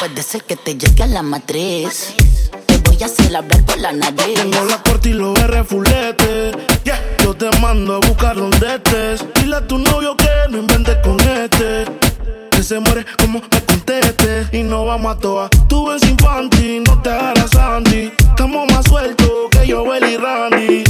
Puede 0.00 0.22
ser 0.22 0.42
que 0.44 0.56
te 0.56 0.74
llegue 0.74 1.02
a 1.02 1.06
la 1.06 1.22
matriz. 1.22 2.14
Voy 2.94 3.02
a 3.02 3.07
hacer 3.07 3.37
hablar 3.37 3.64
por 3.64 3.78
la 3.78 3.92
nariz. 3.92 4.35
Tengo 4.35 4.64
la 4.66 4.83
corte 4.83 5.11
y 5.11 5.12
los 5.14 5.38
R 5.38 5.64
fulete. 5.64 6.52
Yeah. 6.85 7.00
Yo 7.22 7.35
te 7.35 7.50
mando 7.61 7.96
a 7.96 7.98
buscar 7.98 8.37
donde 8.37 8.74
estés. 8.74 9.24
Dile 9.35 9.57
a 9.57 9.66
tu 9.66 9.78
novio 9.78 10.16
que 10.16 10.28
no 10.50 10.59
inventes 10.59 10.96
con 11.02 11.18
este. 11.20 11.85
Que 12.50 12.62
se 12.62 12.78
muere 12.78 13.04
como 13.18 13.40
me 13.40 13.61
conteste. 13.64 14.48
Y 14.52 14.62
no 14.62 14.85
vamos 14.87 15.16
a 15.16 15.18
toa. 15.18 15.48
Tú 15.68 15.88
ves 15.88 16.02
infantil, 16.09 16.85
no 16.85 17.00
te 17.02 17.11
hagas 17.11 17.54
Andy. 17.57 18.12
Estamos 18.18 18.70
más 18.72 18.85
sueltos 18.87 19.28
que 19.50 19.66
yo, 19.66 19.85
y 19.96 20.16
Randy. 20.16 20.85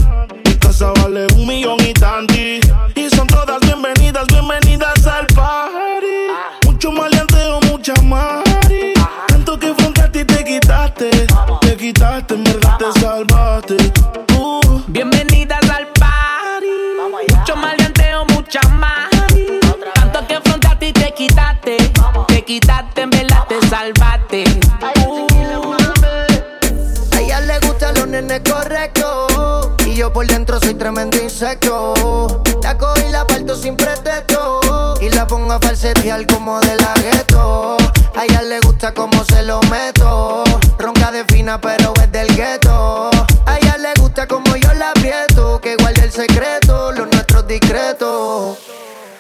Mi 0.45 0.55
casa 0.57 0.93
vale 1.01 1.27
un 1.37 1.47
millón 1.47 1.81
y 1.81 1.93
tanti. 1.95 2.61
Y 2.95 3.09
son 3.15 3.27
todas 3.27 3.61
bienvenidas, 3.61 4.27
bienvenidas 4.27 5.07
al 5.07 5.27
party. 5.29 6.67
Mucho 6.67 6.93
maleanteo, 6.93 7.61
mucha 7.63 7.95
mari. 8.03 8.24
En 12.15 12.45
verdad 12.45 12.79
te 12.79 13.01
salvaste. 13.01 13.77
Uh. 14.39 14.81
Bienvenidas 14.87 15.69
al 15.69 15.89
party. 15.99 16.69
Mucho 17.37 17.57
maleanteo, 17.57 18.25
mucha 18.27 18.61
más. 18.69 19.11
Tanto 19.95 20.25
que 20.29 20.37
afrontaste 20.37 20.89
y 20.91 20.93
te 20.93 21.13
quitaste. 21.13 21.77
Te 22.29 22.45
quitaste, 22.45 23.01
en 23.03 23.11
verdad 23.11 23.45
te 23.49 23.61
salvaste. 23.67 24.45
Uh, 25.05 25.27
A 27.17 27.21
ella 27.21 27.41
le 27.41 27.59
gustan 27.67 27.97
los 27.97 28.07
nenes 28.07 28.43
correctos. 28.49 29.71
Y 29.85 29.97
yo 29.97 30.13
por 30.13 30.29
dentro 30.29 30.61
soy 30.61 30.75
tremendo 30.75 31.21
insecto. 31.21 32.43
La 32.63 32.79
cojo 32.79 32.95
y 33.09 33.11
la 33.11 33.27
parto 33.27 33.57
sin 33.57 33.77
pretexto. 33.77 34.95
Y 35.01 35.09
la 35.09 35.27
pongo 35.27 35.53
a 35.53 35.59
falsetear 35.59 36.25
como 36.29 36.61
de 36.61 36.77
la 36.77 36.95
gueto. 36.95 37.77
A 38.15 38.25
ella 38.25 38.43
le 38.43 38.61
gusta 38.61 38.95
como 38.95 39.25
se 39.25 39.43
lo 39.43 39.61
meto. 39.63 40.45
Pero 41.45 41.93
es 42.03 42.11
del 42.11 42.35
gueto. 42.37 43.11
A 43.45 43.59
ella 43.59 43.77
le 43.77 43.93
gusta 44.01 44.27
como 44.27 44.57
yo 44.57 44.73
la 44.75 44.91
aprieto. 44.91 45.61
Que 45.61 45.77
guarde 45.77 46.05
el 46.05 46.11
secreto, 46.11 46.91
los 46.93 47.07
nuestros 47.07 47.47
discretos. 47.47 48.57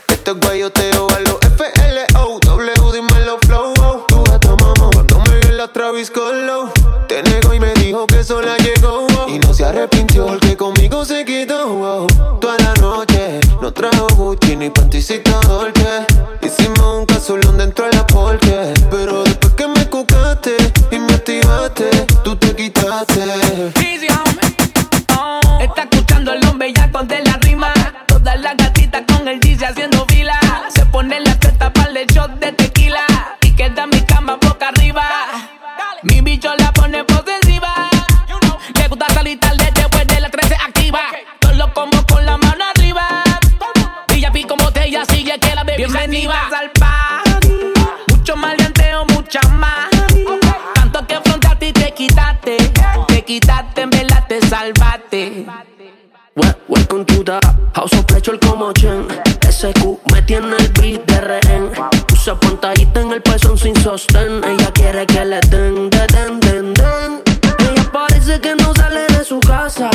Esto 0.08 0.30
es 0.30 0.40
guayoteo 0.40 1.06
a 1.10 1.20
los 1.20 1.36
FLO 1.54 2.38
W, 2.40 2.92
dímelo 2.94 3.38
flow 3.44 3.74
oh. 3.78 4.06
Tu 4.08 4.24
gata 4.24 4.56
mamá 4.56 4.88
cuando 4.94 5.20
me 5.20 5.38
en 5.40 5.58
la 5.58 5.68
Travis 5.68 6.10
Colo 6.10 6.72
Te 7.08 7.22
negó 7.24 7.52
y 7.52 7.60
me 7.60 7.74
dijo 7.74 8.06
que 8.06 8.24
sola 8.24 8.56
llegó 8.56 9.06
oh. 9.06 9.28
Y 9.28 9.38
no 9.38 9.52
se 9.52 9.66
arrepintió 9.66 10.26
porque 10.26 10.56
conmigo 10.56 11.04
se 11.04 11.26
quedó 11.26 11.66
oh. 11.66 12.06
Toda 12.40 12.56
la 12.58 12.72
noche 12.80 13.40
no 13.60 13.70
trajo 13.70 14.06
Gucci 14.16 14.56
ni 14.56 14.70
panticita 14.70 15.40
Dolce 15.46 16.06
Puse 62.24 62.36
pantallita 62.36 63.02
en 63.02 63.12
el 63.12 63.20
pezón 63.20 63.58
sin 63.58 63.76
sostén. 63.76 64.42
Ella 64.42 64.70
quiere 64.72 65.04
que 65.04 65.26
le 65.26 65.40
den, 65.40 65.90
de 65.90 66.06
den, 66.06 66.40
den, 66.40 66.72
den. 66.72 67.22
Ella 67.58 67.92
parece 67.92 68.40
que 68.40 68.54
no 68.56 68.72
sale 68.74 69.06
de 69.08 69.22
su 69.22 69.38
casa. 69.40 69.90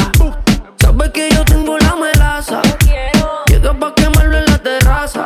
Sabe 0.79 1.11
que 1.11 1.27
yo 1.31 1.43
tengo 1.43 1.75
la 1.79 1.95
melaza. 1.95 2.61
Llega 3.47 3.73
pa' 3.73 3.95
quemarlo 3.95 4.37
en 4.37 4.45
la 4.45 4.59
terraza. 4.59 5.25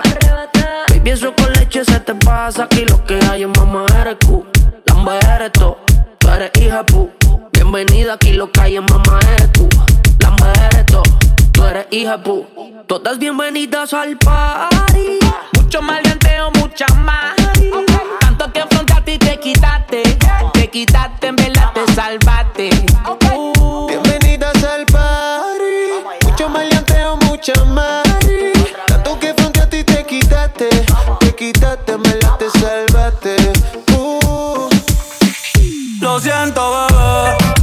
Baby, 0.91 1.09
eso 1.09 1.33
con 1.35 1.51
leche 1.51 1.83
se 1.83 1.99
te 1.99 2.15
pasa. 2.15 2.63
Aquí 2.63 2.85
lo 2.85 3.03
que 3.03 3.19
hay 3.29 3.43
es 3.43 3.49
mamá 3.49 3.85
eres 3.99 4.15
Q 4.25 4.45
Lamba 4.85 5.19
eres 5.35 5.51
to, 5.51 5.77
tú 6.19 6.29
eres 6.29 6.51
hija 6.57 6.85
pu. 6.85 7.11
Bienvenida 7.51 8.13
aquí 8.13 8.31
lo 8.31 8.49
que 8.49 8.61
hay 8.61 8.77
es 8.77 8.83
mamá 8.89 9.19
eres 9.35 9.51
tú. 9.51 9.67
Lamba 10.19 10.53
eres 10.71 10.85
to, 10.85 11.03
tú 11.51 11.65
eres 11.65 11.85
hija 11.91 12.23
pu 12.23 12.52
Todas 12.87 13.17
bienvenidas 13.17 13.93
al 13.93 14.17
party 14.17 15.19
Mucho 15.55 15.81
maleanteo, 15.81 16.51
mucha 16.59 16.85
más. 16.95 17.33
Tanto 18.19 18.51
que 18.51 18.59
afrontaste 18.59 19.13
y 19.13 19.17
te 19.17 19.39
quitaste. 19.39 20.03
Te 20.53 20.69
quitaste, 20.69 21.27
en 21.27 21.35
verdad 21.35 21.71
te 21.73 21.93
salvaste. 21.93 22.69
Uh, 23.35 23.87
Bienvenidas 23.87 24.63
al 24.63 24.85
party. 24.85 26.25
Mucho 26.25 26.49
maleanteo, 26.49 27.17
mucha 27.17 27.53
mari. 27.65 28.53
Tanto 28.87 29.19
que 29.19 29.33
frente 29.33 29.61
a 29.61 29.69
ti 29.69 29.83
te 29.83 30.05
quitaste. 30.05 30.69
Te 31.19 31.35
quitaste, 31.35 31.97
me 31.97 32.15
la 32.21 32.37
te 32.37 32.49
salvaste. 32.59 33.35
Uh. 33.95 34.69
Lo 36.01 36.19
siento, 36.19 36.87
bebé. 36.89 37.62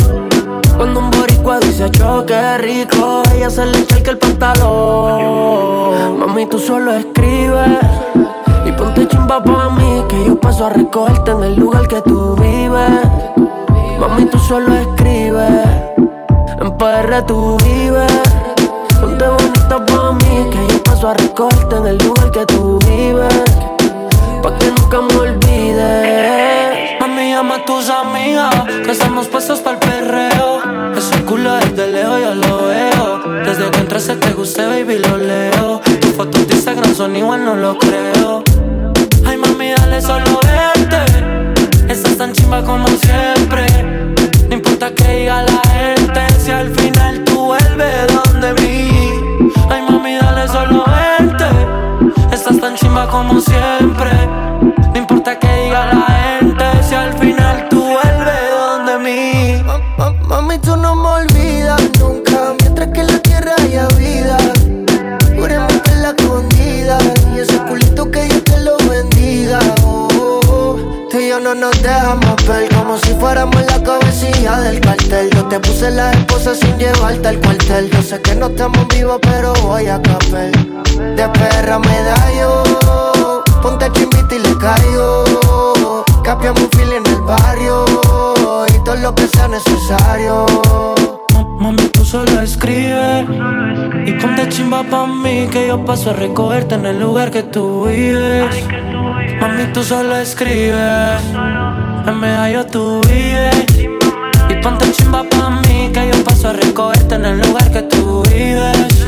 Cuando 0.81 0.99
un 0.99 1.11
boricua 1.11 1.59
dice 1.59 1.91
choque 1.91 2.57
rico, 2.57 3.21
ella 3.35 3.51
se 3.51 3.67
le 3.67 3.81
echa 3.81 3.97
el 4.09 4.17
pantalón. 4.17 6.17
Mami, 6.17 6.47
tú 6.47 6.57
solo 6.57 6.91
escribes 6.93 7.77
y 8.65 8.71
ponte 8.71 9.07
chimba 9.07 9.43
pa' 9.43 9.69
mí, 9.69 10.03
que 10.09 10.25
yo 10.25 10.39
paso 10.39 10.65
a 10.65 10.69
recogerte 10.71 11.29
en 11.29 11.43
el 11.43 11.55
lugar 11.55 11.87
que 11.87 12.01
tú 12.01 12.35
vives. 12.35 12.99
Mami, 13.99 14.25
tú 14.25 14.39
solo 14.39 14.73
escribes, 14.73 15.67
en 16.59 16.77
PR 16.79 17.27
tú 17.27 17.57
vives. 17.63 18.11
Ponte 18.99 19.27
bonita 19.27 19.85
pa' 19.85 20.13
mí, 20.13 20.49
que 20.49 20.67
yo 20.67 20.81
paso 20.81 21.09
a 21.09 21.13
recogerte 21.13 21.75
en 21.75 21.85
el 21.85 21.97
lugar 21.99 22.31
que 22.31 22.43
tú 22.47 22.79
vives. 22.87 23.43
Pa' 24.41 24.57
que 24.57 24.71
nunca 24.71 24.99
me 24.99 25.29
olvides. 25.29 26.60
Llama 27.31 27.55
a 27.55 27.65
tus 27.65 27.89
amigas, 27.89 28.53
que 28.83 28.91
estamos 28.91 29.27
puestos 29.29 29.61
el 29.65 29.77
perreo. 29.77 30.59
Ese 30.97 31.23
culo 31.23 31.55
desde 31.55 31.87
lejos 31.87 32.19
yo 32.19 32.35
lo 32.35 32.67
veo. 32.67 33.19
Desde 33.45 33.71
que 33.71 33.79
entraste 33.79 34.15
te 34.17 34.33
gusté, 34.33 34.65
baby, 34.65 34.99
lo 34.99 35.15
leo. 35.15 35.81
Tus 36.01 36.11
fotos 36.11 36.45
de 36.45 36.55
Instagram 36.55 36.93
son 36.93 37.15
igual, 37.15 37.45
no 37.45 37.55
lo 37.55 37.77
creo. 37.77 38.43
Ay, 39.25 39.37
mami, 39.37 39.71
dale 39.71 40.01
solo 40.01 40.39
verte. 40.43 40.97
Estás 41.87 42.17
tan 42.17 42.33
chimba 42.33 42.63
como 42.63 42.87
siempre. 42.89 43.65
No 44.49 44.55
importa 44.55 44.93
que 44.93 45.07
diga 45.19 45.43
la 45.43 45.61
gente, 45.71 46.21
si 46.37 46.51
al 46.51 46.69
final 46.75 47.23
tú 47.23 47.45
vuelves 47.45 48.07
donde 48.13 48.53
mí. 48.61 49.09
Ay, 49.69 49.81
mami, 49.89 50.17
dale 50.17 50.47
solo 50.49 50.83
verte. 50.85 51.45
Estás 52.35 52.59
tan 52.59 52.75
chimba 52.75 53.07
como 53.07 53.39
siempre. 53.39 54.11
No 54.93 54.97
importa 54.97 55.39
que 55.39 55.47
diga 55.63 55.85
la 55.85 56.05
gente, 56.05 56.20
fuéramos 73.21 73.61
la 73.67 73.81
cabecilla 73.83 74.59
del 74.61 74.79
cartel. 74.81 75.29
Yo 75.35 75.45
te 75.45 75.59
puse 75.59 75.91
la 75.91 76.11
esposa 76.11 76.55
sin 76.55 76.75
llevarte 76.77 77.27
al 77.27 77.37
cuartel. 77.39 77.89
Yo 77.91 78.01
sé 78.01 78.19
que 78.21 78.33
no 78.35 78.47
estamos 78.47 78.87
vivos, 78.87 79.19
pero 79.21 79.53
voy 79.61 79.87
a 79.87 80.01
capel. 80.01 80.51
De 81.15 81.29
perra 81.29 81.77
medallo, 81.79 82.63
ponte 83.61 83.89
chimbita 83.93 84.35
y 84.35 84.39
le 84.39 84.57
caigo. 84.57 86.03
Capiamos 86.23 86.61
un 86.63 86.69
fil 86.71 86.91
en 86.93 87.05
el 87.05 87.21
barrio 87.21 87.85
y 88.75 88.83
todo 88.83 88.95
lo 88.95 89.13
que 89.15 89.27
sea 89.27 89.47
necesario. 89.47 90.45
Ma- 91.33 91.45
Mami, 91.59 91.83
tú 91.89 92.03
solo 92.03 92.41
escribe 92.41 93.25
y 94.05 94.11
ponte 94.13 94.49
chimba 94.49 94.83
pa' 94.83 95.05
mí 95.05 95.47
que 95.51 95.67
yo 95.67 95.85
paso 95.85 96.09
a 96.09 96.13
recogerte 96.13 96.73
en 96.75 96.85
el 96.87 96.99
lugar 96.99 97.29
que 97.31 97.43
tú 97.43 97.85
vives. 97.85 98.55
Mami, 99.39 99.65
tú 99.73 99.83
solo 99.83 100.15
escribe, 100.17 101.17
en 102.07 102.19
medallo 102.19 102.65
tú 102.65 102.99
vives. 103.07 103.65
Y 104.49 104.55
ponte 104.61 104.91
chimba 104.91 105.23
pa' 105.23 105.61
mí 105.61 105.89
que 105.93 106.09
yo 106.11 106.23
paso 106.23 106.49
a 106.49 106.53
recogerte 106.53 107.15
en 107.15 107.25
el 107.25 107.39
lugar 107.41 107.71
que 107.71 107.81
tú 107.83 108.23
vives. 108.23 109.05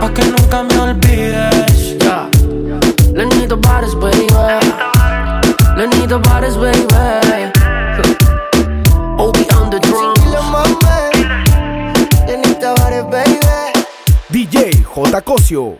Pa' 0.00 0.12
que 0.12 0.24
nunca 0.24 0.62
me 0.62 0.78
olvides. 0.78 1.96
Yeah. 1.98 2.28
Lenito 3.14 3.56
Bares, 3.56 3.94
baby. 3.94 4.26
Lenito 5.76 6.20
Bares, 6.20 6.56
baby. 6.56 6.76
On 9.18 9.32
the 9.70 9.78
drum. 9.80 10.14
Tranquilo, 10.14 10.42
mami. 10.52 10.76
Lenita 12.26 12.74
Bares, 12.74 13.04
baby. 13.10 13.38
DJ 14.30 14.84
J. 14.84 15.20
Cosio. 15.22 15.78